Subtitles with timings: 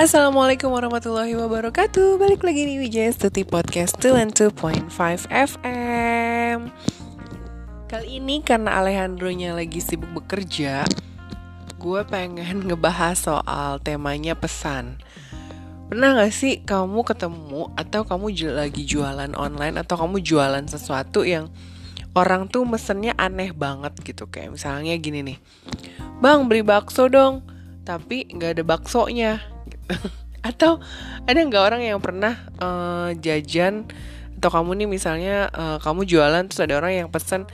[0.00, 2.16] Assalamualaikum warahmatullahi wabarakatuh.
[2.16, 4.88] Balik lagi di Wijaya Stuti Podcast 2.5
[5.28, 6.72] FM
[7.84, 10.88] Kali ini karena Alejandro-nya lagi sibuk bekerja
[11.76, 15.04] Gue pengen ngebahas soal temanya pesan.
[15.92, 21.52] Pernah gak sih kamu ketemu atau kamu lagi jualan online Atau kamu jualan sesuatu yang
[22.16, 24.32] orang tuh mesennya aneh banget gitu?
[24.32, 25.38] Kayak misalnya gini nih
[26.24, 27.44] Bang beli bakso dong.
[27.84, 29.49] Tapi gak ada baksonya
[30.50, 30.80] atau
[31.28, 33.86] ada nggak orang yang pernah uh, jajan
[34.40, 37.44] atau kamu nih misalnya uh, kamu jualan terus ada orang yang pesen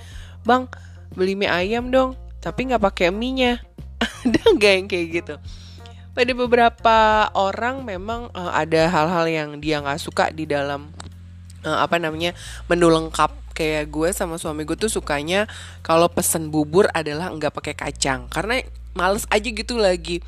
[0.46, 0.70] bang
[1.18, 3.52] beli mie ayam dong tapi nggak pakai mie nya
[4.26, 5.34] ada nggak yang kayak gitu?
[6.16, 6.98] Pada beberapa
[7.36, 10.88] orang memang uh, ada hal-hal yang dia nggak suka di dalam
[11.64, 12.32] uh, apa namanya
[12.68, 13.44] menu lengkap.
[13.56, 15.48] Kayak gue sama suami gue tuh sukanya
[15.80, 18.28] kalau pesen bubur adalah nggak pakai kacang.
[18.28, 18.60] Karena
[18.96, 20.20] males aja gitu lagi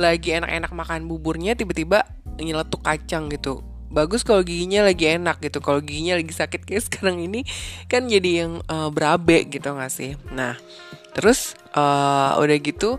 [0.00, 2.08] lagi enak-enak makan buburnya tiba-tiba
[2.40, 3.60] nyeletuk kacang gitu.
[3.90, 5.60] Bagus kalau giginya lagi enak gitu.
[5.60, 7.44] Kalau giginya lagi sakit kayak sekarang ini
[7.86, 10.16] kan jadi yang uh, berabe gitu gak sih?
[10.32, 10.56] Nah
[11.12, 12.96] terus uh, udah gitu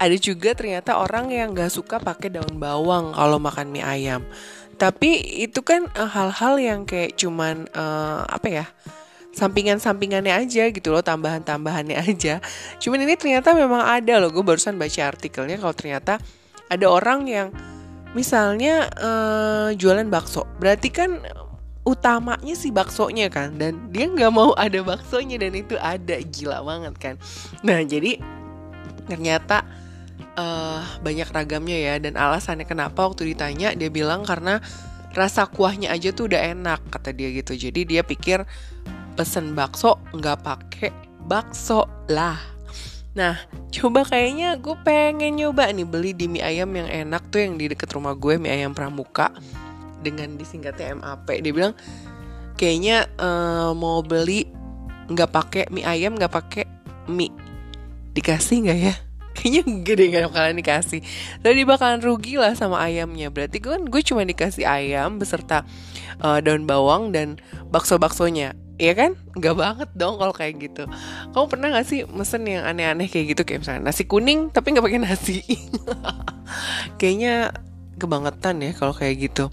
[0.00, 4.26] ada juga ternyata orang yang gak suka pakai daun bawang kalau makan mie ayam.
[4.74, 8.66] Tapi itu kan eh, hal-hal uh, yang kayak cuman uh, apa ya
[9.34, 12.38] sampingan-sampingannya aja gitu loh tambahan-tambahannya aja.
[12.78, 16.22] Cuman ini ternyata memang ada loh gue barusan baca artikelnya kalau ternyata
[16.70, 17.48] ada orang yang
[18.14, 20.46] misalnya uh, jualan bakso.
[20.62, 21.20] Berarti kan
[21.84, 26.16] utamanya si baksonya kan dan dia nggak mau ada baksonya dan itu ada.
[26.22, 27.14] Gila banget kan.
[27.66, 28.22] Nah jadi
[29.04, 29.66] ternyata
[30.38, 34.64] uh, banyak ragamnya ya dan alasannya kenapa waktu ditanya dia bilang karena
[35.14, 37.54] rasa kuahnya aja tuh udah enak kata dia gitu.
[37.54, 38.42] Jadi dia pikir
[39.14, 40.90] pesen bakso nggak pakai
[41.24, 42.38] bakso lah.
[43.14, 43.38] Nah,
[43.70, 47.70] coba kayaknya gue pengen nyoba nih beli di mie ayam yang enak tuh yang di
[47.70, 49.30] deket rumah gue mie ayam pramuka
[50.02, 51.30] dengan disingkatnya MAP.
[51.38, 51.74] Dia bilang
[52.58, 54.50] kayaknya uh, mau beli
[55.06, 56.66] nggak pakai mie ayam nggak pakai
[57.06, 57.30] mie
[58.18, 58.94] dikasih nggak ya?
[59.34, 61.00] Kayaknya gede gak bakalan dikasih
[61.42, 65.66] Tadi bakalan rugi lah sama ayamnya Berarti gue kan gue cuma dikasih ayam Beserta
[66.22, 69.10] uh, daun bawang dan bakso-baksonya Iya kan?
[69.38, 70.84] Enggak banget dong kalau kayak gitu.
[71.30, 74.84] Kamu pernah gak sih mesen yang aneh-aneh kayak gitu kayak misalnya nasi kuning tapi nggak
[74.84, 75.38] pakai nasi?
[76.98, 77.54] Kayaknya
[77.98, 79.46] kebangetan ya kalau kayak gitu.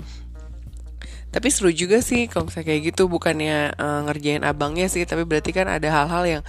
[1.32, 5.56] Tapi seru juga sih kalau misalnya kayak gitu bukannya uh, ngerjain abangnya sih, tapi berarti
[5.56, 6.44] kan ada hal-hal yang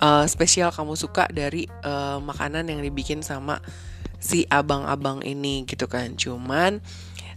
[0.00, 3.60] uh, spesial kamu suka dari uh, makanan yang dibikin sama
[4.16, 6.16] si abang-abang ini gitu kan.
[6.16, 6.80] Cuman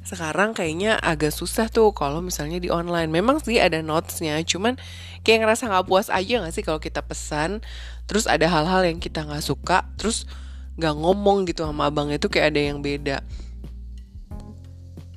[0.06, 3.10] sekarang kayaknya agak susah tuh kalau misalnya di online.
[3.10, 4.78] Memang sih ada notesnya, cuman
[5.26, 7.66] kayak ngerasa nggak puas aja nggak sih kalau kita pesan,
[8.06, 10.30] terus ada hal-hal yang kita nggak suka, terus
[10.78, 13.26] nggak ngomong gitu sama abang itu kayak ada yang beda.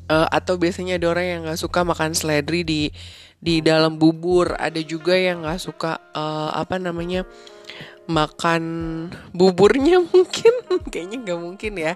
[0.08, 2.88] Uh, atau biasanya ada orang yang nggak suka makan seledri di
[3.38, 7.22] di dalam bubur, ada juga yang nggak suka uh, apa namanya
[8.08, 8.62] makan
[9.30, 10.54] buburnya mungkin.
[10.90, 11.92] Kayaknya nggak mungkin ya.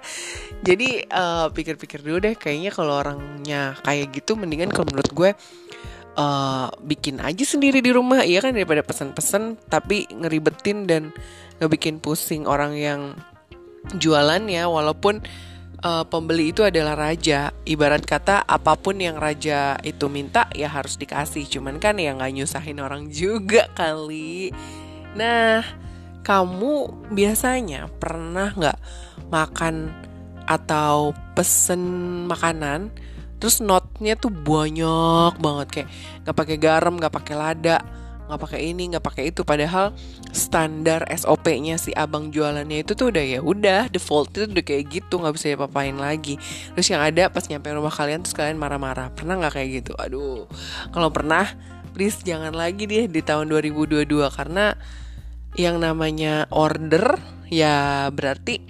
[0.63, 2.35] Jadi uh, pikir-pikir dulu deh.
[2.39, 5.31] Kayaknya kalau orangnya kayak gitu mendingan kalau menurut gue
[6.15, 8.23] uh, bikin aja sendiri di rumah.
[8.23, 11.11] Iya kan daripada pesan-pesan tapi ngeribetin dan
[11.59, 13.01] ngebikin pusing orang yang
[13.99, 14.71] jualan ya.
[14.71, 15.25] Walaupun
[15.83, 17.51] uh, pembeli itu adalah raja.
[17.67, 21.45] Ibarat kata apa pun yang raja itu minta ya harus dikasih.
[21.51, 24.55] Cuman kan ya nggak nyusahin orang juga kali.
[25.19, 25.61] Nah
[26.23, 28.79] kamu biasanya pernah nggak
[29.29, 29.91] makan
[30.47, 31.83] atau pesen
[32.27, 32.91] makanan
[33.43, 35.69] terus notnya tuh banyak banget.
[35.69, 35.89] Kayak
[36.23, 38.02] nggak pakai garam nggak pakai lada
[38.33, 39.45] nggak pakai ini nggak pakai itu.
[39.45, 39.93] Padahal
[40.33, 45.21] standar SOP-nya si abang jualannya itu tuh udah ya udah default itu udah kayak gitu
[45.21, 46.41] nggak bisa diapa-apain lagi.
[46.73, 49.13] Terus yang ada pas nyampe rumah kalian terus kalian marah-marah.
[49.13, 49.93] Pernah nggak kayak gitu?
[50.01, 50.49] Aduh.
[50.91, 51.45] Kalau pernah
[51.93, 54.73] please jangan lagi deh di tahun 2022 karena
[55.61, 57.21] yang namanya order
[57.53, 58.65] ya berarti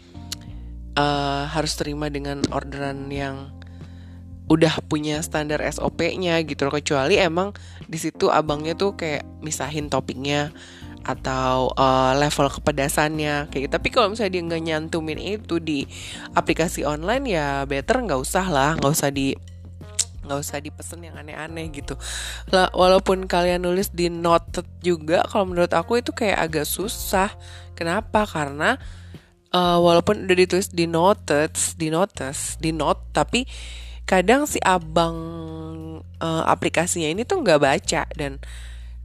[0.98, 3.61] uh, harus terima dengan orderan yang
[4.52, 6.74] udah punya standar SOP-nya gitu loh.
[6.76, 7.56] Kecuali emang
[7.88, 10.52] di situ abangnya tuh kayak misahin toppingnya
[11.02, 13.74] atau uh, level kepedasannya kayak gitu.
[13.74, 15.82] tapi kalau misalnya dia nggak nyantumin itu di
[16.30, 18.70] aplikasi online ya better nggak usah lah.
[18.78, 19.34] Nggak usah di
[20.22, 21.98] nggak usah dipesen yang aneh-aneh gitu.
[22.54, 27.34] Lah walaupun kalian nulis di note juga kalau menurut aku itu kayak agak susah.
[27.74, 28.22] Kenapa?
[28.22, 28.78] Karena
[29.52, 33.44] uh, walaupun udah ditulis di notes di notes di note tapi
[34.12, 35.16] kadang si abang
[36.20, 38.36] uh, aplikasinya ini tuh nggak baca dan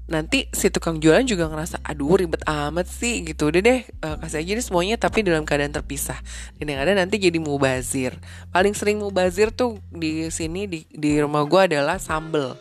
[0.07, 3.47] nanti si tukang jualan juga ngerasa aduh ribet amat sih gitu.
[3.47, 6.19] Udah deh uh, kasih aja deh semuanya tapi dalam keadaan terpisah.
[6.59, 8.19] Dan yang ada nanti jadi mubazir.
[8.51, 12.59] Paling sering mubazir tuh di sini di di rumah gue adalah sambel.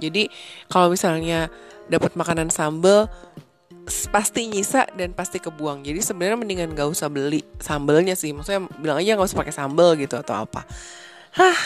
[0.00, 0.32] Jadi
[0.72, 1.52] kalau misalnya
[1.92, 3.12] dapat makanan sambel
[4.08, 5.84] pasti nyisa dan pasti kebuang.
[5.84, 8.32] Jadi sebenarnya mendingan gak usah beli sambelnya sih.
[8.32, 10.64] Maksudnya bilang aja gak usah pakai sambel gitu atau apa
[11.38, 11.58] hah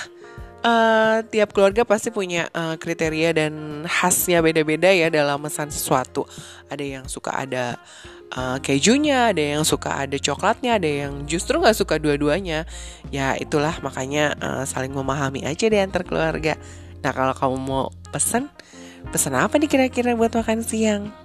[0.63, 6.29] uh, tiap keluarga pasti punya uh, kriteria dan khasnya beda-beda ya dalam mesan sesuatu.
[6.69, 7.81] Ada yang suka ada
[8.37, 12.69] uh, kejunya, ada yang suka ada coklatnya, ada yang justru nggak suka dua-duanya.
[13.09, 16.57] Ya itulah makanya uh, saling memahami aja deh antar keluarga.
[17.03, 17.85] Nah kalau kamu mau
[18.15, 18.49] pesen,
[19.11, 21.22] pesen apa nih kira-kira buat makan siang?